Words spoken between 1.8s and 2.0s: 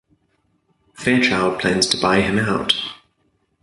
to